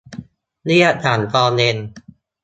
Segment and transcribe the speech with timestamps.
[0.65, 1.77] เรียกฉันตอนเย็น